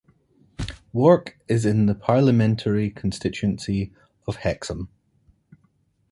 [0.93, 3.93] Wark is in the parliamentary constituency
[4.27, 4.89] of Hexham.